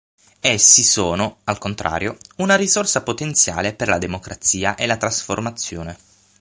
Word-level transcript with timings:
Essi 0.39 0.81
sono, 0.81 1.41
al 1.43 1.59
contrario, 1.59 2.17
una 2.37 2.55
risorsa 2.55 3.03
potenziale 3.03 3.75
per 3.75 3.87
la 3.87 3.99
democrazia 3.99 4.73
e 4.73 4.87
la 4.87 4.97
trasformazione. 4.97 5.95